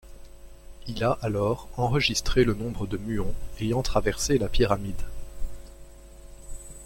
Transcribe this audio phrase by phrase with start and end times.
[0.87, 5.03] Il a alors enregistré le nombre de muons ayant traversé la pyramide.